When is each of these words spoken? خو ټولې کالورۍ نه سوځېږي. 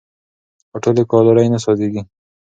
خو 0.69 0.77
ټولې 0.83 1.03
کالورۍ 1.11 1.47
نه 1.53 1.59
سوځېږي. 1.63 2.01